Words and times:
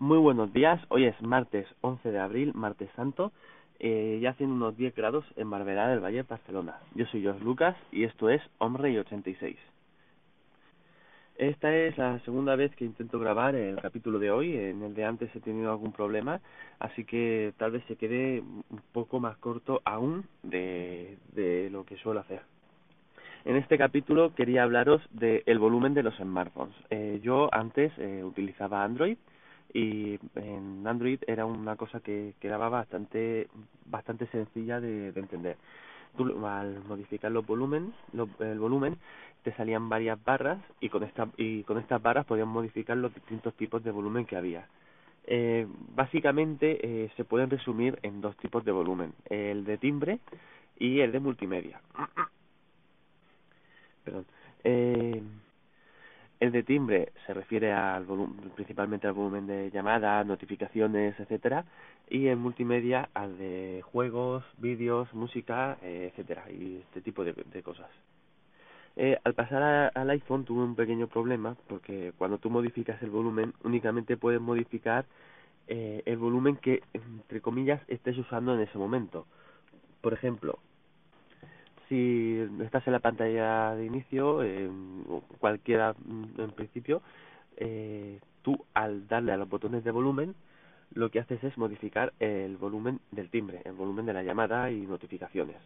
Muy 0.00 0.18
buenos 0.18 0.52
días, 0.52 0.80
hoy 0.90 1.06
es 1.06 1.20
martes 1.22 1.66
11 1.80 2.12
de 2.12 2.20
abril, 2.20 2.52
martes 2.54 2.88
santo, 2.94 3.32
eh, 3.80 4.20
ya 4.22 4.30
hacen 4.30 4.52
unos 4.52 4.76
10 4.76 4.94
grados 4.94 5.24
en 5.34 5.50
Barberá 5.50 5.88
del 5.88 5.98
Valle, 5.98 6.22
Barcelona. 6.22 6.76
Yo 6.94 7.04
soy 7.06 7.26
Jos 7.26 7.42
Lucas 7.42 7.76
y 7.90 8.04
esto 8.04 8.30
es 8.30 8.40
Hombre 8.58 8.92
y 8.92 8.98
86. 8.98 9.56
Esta 11.36 11.74
es 11.74 11.98
la 11.98 12.20
segunda 12.20 12.54
vez 12.54 12.72
que 12.76 12.84
intento 12.84 13.18
grabar 13.18 13.56
el 13.56 13.80
capítulo 13.80 14.20
de 14.20 14.30
hoy, 14.30 14.56
en 14.56 14.84
el 14.84 14.94
de 14.94 15.04
antes 15.04 15.34
he 15.34 15.40
tenido 15.40 15.72
algún 15.72 15.90
problema, 15.90 16.40
así 16.78 17.04
que 17.04 17.52
tal 17.56 17.72
vez 17.72 17.82
se 17.88 17.96
quede 17.96 18.40
un 18.40 18.80
poco 18.92 19.18
más 19.18 19.36
corto 19.38 19.82
aún 19.84 20.26
de, 20.44 21.18
de 21.32 21.70
lo 21.70 21.84
que 21.84 21.96
suelo 21.96 22.20
hacer. 22.20 22.42
En 23.44 23.56
este 23.56 23.76
capítulo 23.76 24.32
quería 24.32 24.62
hablaros 24.62 25.02
del 25.10 25.58
volumen 25.58 25.94
de 25.94 26.04
los 26.04 26.14
smartphones. 26.18 26.76
Eh, 26.90 27.18
yo 27.20 27.52
antes 27.52 27.92
eh, 27.98 28.22
utilizaba 28.22 28.84
Android 28.84 29.18
y 29.72 30.18
en 30.34 30.86
Android 30.86 31.20
era 31.26 31.44
una 31.44 31.76
cosa 31.76 32.00
que 32.00 32.34
quedaba 32.40 32.68
bastante 32.68 33.48
bastante 33.86 34.26
sencilla 34.28 34.80
de, 34.80 35.12
de 35.12 35.20
entender. 35.20 35.56
Tú 36.16 36.46
al 36.46 36.82
modificar 36.84 37.30
los 37.30 37.46
volumen, 37.46 37.92
el 38.40 38.58
volumen 38.58 38.96
te 39.42 39.52
salían 39.54 39.88
varias 39.88 40.22
barras 40.24 40.58
y 40.80 40.88
con 40.88 41.02
esta, 41.04 41.28
y 41.36 41.62
con 41.62 41.78
estas 41.78 42.02
barras 42.02 42.26
podías 42.26 42.46
modificar 42.46 42.96
los 42.96 43.14
distintos 43.14 43.54
tipos 43.54 43.82
de 43.84 43.90
volumen 43.90 44.24
que 44.24 44.36
había. 44.36 44.66
Eh, 45.26 45.66
básicamente 45.94 46.78
eh, 46.82 47.10
se 47.16 47.24
pueden 47.24 47.50
resumir 47.50 47.98
en 48.02 48.20
dos 48.20 48.36
tipos 48.38 48.64
de 48.64 48.72
volumen, 48.72 49.12
el 49.26 49.64
de 49.64 49.76
timbre 49.78 50.20
y 50.78 51.00
el 51.00 51.12
de 51.12 51.20
multimedia. 51.20 51.80
Perdón. 54.04 54.26
Eh, 54.64 55.22
el 56.40 56.52
de 56.52 56.62
timbre 56.62 57.12
se 57.26 57.34
refiere 57.34 57.72
al 57.72 58.04
volumen, 58.04 58.50
principalmente 58.54 59.06
al 59.06 59.12
volumen 59.12 59.46
de 59.46 59.70
llamadas, 59.70 60.24
notificaciones, 60.24 61.18
etcétera, 61.18 61.64
y 62.08 62.28
en 62.28 62.38
multimedia 62.38 63.08
al 63.14 63.38
de 63.38 63.82
juegos, 63.84 64.44
vídeos, 64.58 65.12
música, 65.14 65.78
eh, 65.82 66.10
etcétera, 66.12 66.44
y 66.50 66.76
este 66.76 67.00
tipo 67.00 67.24
de, 67.24 67.34
cosas. 67.62 67.90
Eh, 68.96 69.18
al 69.24 69.34
pasar 69.34 69.92
al 69.94 70.10
iPhone 70.10 70.44
tuve 70.44 70.62
un 70.62 70.74
pequeño 70.74 71.06
problema 71.08 71.56
porque 71.68 72.12
cuando 72.18 72.38
tú 72.38 72.50
modificas 72.50 73.00
el 73.02 73.10
volumen 73.10 73.52
únicamente 73.62 74.16
puedes 74.16 74.40
modificar 74.40 75.06
eh, 75.68 76.02
el 76.04 76.16
volumen 76.16 76.56
que 76.56 76.82
entre 76.94 77.40
comillas 77.40 77.80
estés 77.88 78.16
usando 78.16 78.54
en 78.54 78.60
ese 78.60 78.78
momento. 78.78 79.26
Por 80.00 80.14
ejemplo, 80.14 80.58
si 81.88 82.38
estás 82.60 82.86
en 82.86 82.92
la 82.92 83.00
pantalla 83.00 83.74
de 83.74 83.86
inicio, 83.86 84.42
eh, 84.42 84.70
cualquiera 85.38 85.94
mm, 85.94 86.40
en 86.40 86.50
principio, 86.52 87.02
eh, 87.56 88.20
tú 88.42 88.64
al 88.74 89.06
darle 89.08 89.32
a 89.32 89.36
los 89.36 89.48
botones 89.48 89.84
de 89.84 89.90
volumen, 89.90 90.34
lo 90.94 91.10
que 91.10 91.20
haces 91.20 91.42
es 91.44 91.58
modificar 91.58 92.12
el 92.18 92.56
volumen 92.56 93.00
del 93.10 93.30
timbre, 93.30 93.62
el 93.64 93.72
volumen 93.72 94.06
de 94.06 94.12
la 94.12 94.22
llamada 94.22 94.70
y 94.70 94.80
notificaciones. 94.86 95.56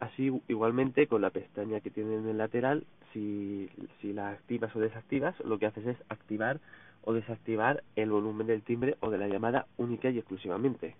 Así, 0.00 0.30
igualmente, 0.48 1.06
con 1.06 1.20
la 1.20 1.30
pestaña 1.30 1.80
que 1.80 1.90
tiene 1.90 2.16
en 2.16 2.28
el 2.28 2.38
lateral, 2.38 2.86
si, 3.12 3.68
si 4.00 4.12
la 4.12 4.30
activas 4.30 4.74
o 4.74 4.80
desactivas, 4.80 5.38
lo 5.40 5.58
que 5.58 5.66
haces 5.66 5.86
es 5.86 5.96
activar 6.08 6.58
o 7.02 7.12
desactivar 7.12 7.82
el 7.96 8.10
volumen 8.10 8.46
del 8.46 8.62
timbre 8.62 8.96
o 9.00 9.10
de 9.10 9.18
la 9.18 9.28
llamada 9.28 9.66
única 9.76 10.10
y 10.10 10.18
exclusivamente. 10.18 10.96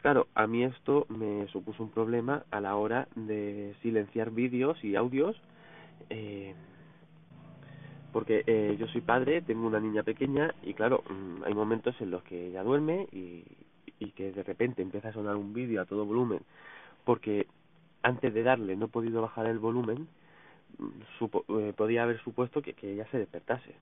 Claro, 0.00 0.28
a 0.34 0.46
mí 0.46 0.64
esto 0.64 1.04
me 1.10 1.46
supuso 1.48 1.82
un 1.82 1.90
problema 1.90 2.44
a 2.50 2.60
la 2.60 2.74
hora 2.76 3.06
de 3.16 3.74
silenciar 3.82 4.30
vídeos 4.30 4.82
y 4.82 4.96
audios, 4.96 5.36
eh, 6.08 6.54
porque 8.12 8.42
eh, 8.46 8.76
yo 8.78 8.86
soy 8.88 9.02
padre, 9.02 9.42
tengo 9.42 9.66
una 9.66 9.78
niña 9.78 10.02
pequeña 10.02 10.54
y 10.62 10.72
claro, 10.72 11.04
mm, 11.08 11.44
hay 11.44 11.52
momentos 11.54 11.94
en 12.00 12.10
los 12.10 12.22
que 12.22 12.46
ella 12.48 12.62
duerme 12.62 13.08
y, 13.12 13.44
y 13.98 14.12
que 14.12 14.32
de 14.32 14.42
repente 14.42 14.80
empieza 14.80 15.10
a 15.10 15.12
sonar 15.12 15.36
un 15.36 15.52
vídeo 15.52 15.82
a 15.82 15.84
todo 15.84 16.06
volumen, 16.06 16.40
porque 17.04 17.46
antes 18.02 18.32
de 18.32 18.42
darle 18.42 18.76
no 18.76 18.86
he 18.86 18.88
podido 18.88 19.20
bajar 19.20 19.46
el 19.46 19.58
volumen, 19.58 20.08
mm, 20.78 20.88
supo, 21.18 21.44
eh, 21.60 21.74
podía 21.76 22.04
haber 22.04 22.20
supuesto 22.22 22.62
que, 22.62 22.72
que 22.72 22.92
ella 22.94 23.06
se 23.10 23.18
despertase. 23.18 23.74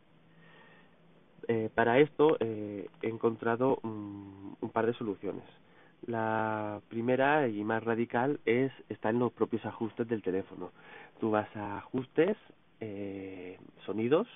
Eh, 1.47 1.70
para 1.75 1.98
esto 2.00 2.37
eh, 2.41 2.88
he 3.03 3.09
encontrado 3.09 3.78
un, 3.84 4.56
un 4.60 4.70
par 4.70 4.87
de 4.87 4.94
soluciones. 4.94 5.44
La 6.06 6.81
primera 6.88 7.48
y 7.48 7.64
más 7.64 7.82
radical 7.82 8.41
es 8.47 8.72
está 8.88 9.10
en 9.10 9.19
los 9.19 9.32
propios 9.32 9.64
ajustes 9.66 10.09
del 10.09 10.22
teléfono. 10.22 10.70
Tú 11.20 11.31
vas 11.31 11.54
a 11.56 11.78
ajustes, 11.78 12.36
eh, 12.81 13.59
sonidos 13.84 14.28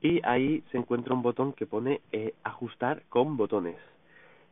y 0.00 0.20
ahí 0.24 0.62
se 0.70 0.76
encuentra 0.76 1.14
un 1.14 1.22
botón 1.22 1.52
que 1.54 1.66
pone 1.66 2.02
eh, 2.12 2.34
ajustar 2.42 3.02
con 3.08 3.36
botones. 3.36 3.76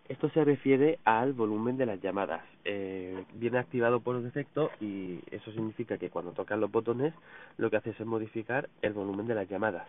Esto 0.09 0.31
se 0.31 0.45
refiere 0.45 0.99
al 1.05 1.33
volumen 1.33 1.77
de 1.77 1.87
las 1.87 2.01
llamadas. 2.01 2.43
Eh, 2.65 3.25
viene 3.35 3.59
activado 3.59 4.01
por 4.01 4.21
defecto 4.23 4.71
y 4.81 5.21
eso 5.31 5.53
significa 5.53 5.99
que 5.99 6.11
cuando 6.11 6.33
tocas 6.33 6.59
los 6.59 6.71
botones 6.71 7.13
lo 7.59 7.71
que 7.71 7.77
haces 7.77 7.99
es 7.99 8.07
modificar 8.07 8.69
el 8.81 8.93
volumen 8.95 9.27
de 9.27 9.35
las 9.35 9.49
llamadas. 9.49 9.87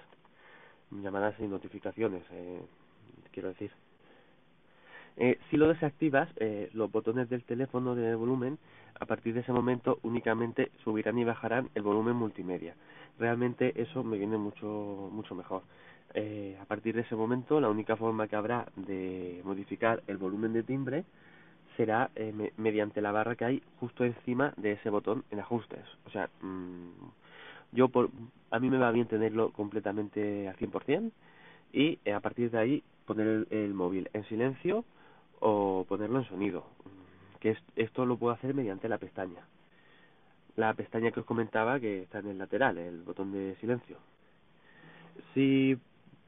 Llamadas 0.91 1.35
y 1.39 1.43
notificaciones, 1.43 2.23
eh, 2.31 2.61
quiero 3.31 3.49
decir. 3.49 3.71
Eh, 5.17 5.37
si 5.49 5.57
lo 5.57 5.67
desactivas, 5.67 6.29
eh, 6.37 6.69
los 6.73 6.91
botones 6.91 7.29
del 7.29 7.43
teléfono 7.43 7.95
de 7.95 8.15
volumen, 8.15 8.57
a 8.99 9.05
partir 9.05 9.33
de 9.33 9.41
ese 9.41 9.51
momento 9.51 9.99
únicamente 10.03 10.71
subirán 10.83 11.17
y 11.17 11.23
bajarán 11.23 11.69
el 11.75 11.83
volumen 11.83 12.15
multimedia. 12.15 12.75
Realmente 13.19 13.79
eso 13.79 14.03
me 14.03 14.17
viene 14.17 14.37
mucho, 14.37 15.09
mucho 15.11 15.35
mejor. 15.35 15.63
Eh, 16.15 16.57
a 16.61 16.65
partir 16.65 16.95
de 16.95 17.01
ese 17.01 17.15
momento, 17.15 17.59
la 17.59 17.69
única 17.69 17.95
forma 17.95 18.27
que 18.27 18.35
habrá 18.35 18.67
de 18.75 19.41
modificar 19.43 20.03
el 20.07 20.17
volumen 20.17 20.53
de 20.53 20.63
timbre 20.63 21.05
será 21.77 22.11
eh, 22.15 22.31
me, 22.33 22.53
mediante 22.57 23.01
la 23.01 23.11
barra 23.11 23.35
que 23.35 23.45
hay 23.45 23.63
justo 23.79 24.03
encima 24.05 24.53
de 24.57 24.73
ese 24.73 24.89
botón 24.89 25.23
en 25.31 25.39
ajustes. 25.39 25.83
O 26.05 26.09
sea, 26.11 26.29
mmm, 26.41 26.91
yo 27.71 27.89
por, 27.89 28.09
a 28.51 28.59
mí 28.59 28.69
me 28.69 28.77
va 28.77 28.91
bien 28.91 29.07
tenerlo 29.07 29.51
completamente 29.51 30.47
al 30.47 30.55
100% 30.57 31.11
y 31.71 31.99
eh, 32.05 32.13
a 32.13 32.19
partir 32.19 32.51
de 32.51 32.59
ahí 32.59 32.83
poner 33.05 33.27
el, 33.27 33.47
el 33.49 33.73
móvil 33.73 34.09
en 34.13 34.23
silencio 34.25 34.85
o 35.45 35.85
ponerlo 35.87 36.19
en 36.19 36.25
sonido, 36.25 36.63
que 37.41 37.51
es, 37.51 37.57
esto 37.75 38.05
lo 38.05 38.17
puedo 38.17 38.33
hacer 38.33 38.53
mediante 38.53 38.87
la 38.87 38.97
pestaña. 38.97 39.45
La 40.55 40.73
pestaña 40.73 41.11
que 41.11 41.19
os 41.19 41.25
comentaba 41.25 41.79
que 41.79 42.03
está 42.03 42.19
en 42.19 42.29
el 42.29 42.37
lateral, 42.37 42.77
el 42.77 43.01
botón 43.01 43.33
de 43.33 43.55
silencio. 43.59 43.97
Si 45.33 45.77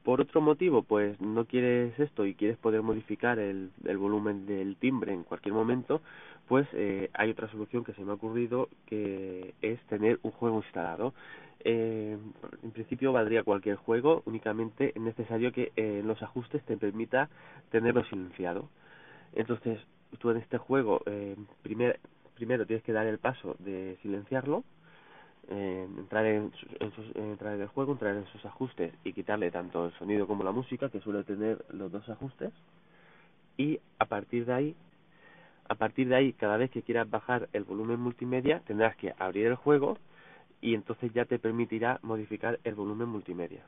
por 0.04 0.20
otro 0.20 0.40
motivo 0.40 0.82
pues 0.82 1.18
no 1.20 1.46
quieres 1.46 1.98
esto 1.98 2.26
y 2.26 2.34
quieres 2.34 2.58
poder 2.58 2.82
modificar 2.82 3.38
el, 3.38 3.70
el 3.84 3.96
volumen 3.96 4.46
del 4.46 4.76
timbre 4.76 5.12
en 5.14 5.24
cualquier 5.24 5.54
momento, 5.54 6.02
pues 6.46 6.68
eh, 6.74 7.10
hay 7.14 7.30
otra 7.30 7.50
solución 7.50 7.84
que 7.84 7.94
se 7.94 8.04
me 8.04 8.10
ha 8.10 8.14
ocurrido 8.14 8.68
que 8.84 9.54
es 9.62 9.80
tener 9.86 10.20
un 10.22 10.30
juego 10.32 10.58
instalado. 10.58 11.14
Eh, 11.60 12.18
en 12.62 12.70
principio 12.70 13.12
valdría 13.12 13.42
cualquier 13.42 13.76
juego, 13.76 14.22
únicamente 14.26 14.92
es 14.94 15.00
necesario 15.00 15.52
que 15.52 15.72
eh, 15.74 16.00
en 16.00 16.06
los 16.06 16.22
ajustes 16.22 16.62
te 16.64 16.76
permita 16.76 17.30
tenerlo 17.70 18.04
silenciado. 18.04 18.68
Entonces, 19.32 19.78
tú 20.18 20.30
en 20.30 20.38
este 20.38 20.58
juego, 20.58 21.02
eh, 21.06 21.36
primer, 21.62 22.00
primero 22.34 22.66
tienes 22.66 22.84
que 22.84 22.92
dar 22.92 23.06
el 23.06 23.18
paso 23.18 23.56
de 23.58 23.98
silenciarlo, 24.02 24.64
eh, 25.48 25.86
entrar, 25.98 26.26
en, 26.26 26.52
en 26.80 27.24
entrar 27.30 27.54
en 27.54 27.62
el 27.62 27.68
juego, 27.68 27.92
entrar 27.92 28.16
en 28.16 28.26
sus 28.26 28.44
ajustes 28.44 28.92
y 29.04 29.12
quitarle 29.12 29.50
tanto 29.50 29.86
el 29.86 29.92
sonido 29.92 30.26
como 30.26 30.42
la 30.42 30.52
música, 30.52 30.88
que 30.88 31.00
suele 31.00 31.24
tener 31.24 31.64
los 31.70 31.92
dos 31.92 32.08
ajustes, 32.08 32.52
y 33.56 33.80
a 33.98 34.06
partir 34.06 34.46
de 34.46 34.52
ahí, 34.52 34.76
a 35.68 35.74
partir 35.74 36.08
de 36.08 36.16
ahí, 36.16 36.32
cada 36.32 36.56
vez 36.56 36.70
que 36.70 36.82
quieras 36.82 37.08
bajar 37.08 37.48
el 37.52 37.64
volumen 37.64 38.00
multimedia, 38.00 38.60
tendrás 38.66 38.96
que 38.96 39.14
abrir 39.18 39.46
el 39.46 39.56
juego 39.56 39.98
y 40.60 40.74
entonces 40.74 41.12
ya 41.12 41.24
te 41.24 41.38
permitirá 41.38 41.98
modificar 42.02 42.58
el 42.64 42.74
volumen 42.74 43.08
multimedia 43.08 43.62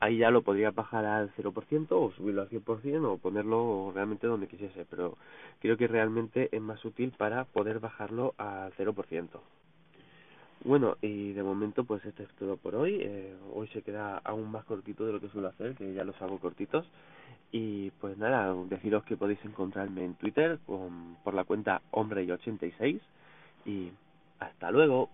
ahí 0.00 0.18
ya 0.18 0.30
lo 0.30 0.42
podría 0.42 0.70
bajar 0.70 1.04
al 1.04 1.32
0% 1.36 1.86
o 1.90 2.12
subirlo 2.12 2.42
al 2.42 2.48
100% 2.48 3.04
o 3.04 3.18
ponerlo 3.18 3.92
realmente 3.94 4.26
donde 4.26 4.48
quisiese, 4.48 4.86
pero 4.88 5.16
creo 5.60 5.76
que 5.76 5.88
realmente 5.88 6.48
es 6.52 6.60
más 6.60 6.84
útil 6.84 7.12
para 7.16 7.44
poder 7.44 7.80
bajarlo 7.80 8.34
al 8.38 8.72
0%. 8.74 9.28
Bueno, 10.64 10.96
y 11.00 11.32
de 11.32 11.42
momento 11.42 11.84
pues 11.84 12.04
esto 12.04 12.22
es 12.22 12.28
todo 12.38 12.56
por 12.56 12.74
hoy. 12.74 12.98
Eh, 13.00 13.36
hoy 13.54 13.68
se 13.68 13.82
queda 13.82 14.18
aún 14.24 14.50
más 14.50 14.64
cortito 14.64 15.06
de 15.06 15.12
lo 15.12 15.20
que 15.20 15.28
suelo 15.28 15.48
hacer, 15.48 15.74
que 15.74 15.94
ya 15.94 16.04
los 16.04 16.20
hago 16.20 16.38
cortitos. 16.38 16.86
Y 17.52 17.90
pues 17.92 18.18
nada, 18.18 18.54
deciros 18.68 19.04
que 19.04 19.16
podéis 19.16 19.44
encontrarme 19.44 20.04
en 20.04 20.14
Twitter 20.14 20.58
por 20.66 21.34
la 21.34 21.44
cuenta 21.44 21.82
hombre86 21.92 23.00
y 23.64 23.92
hasta 24.40 24.70
luego. 24.70 25.08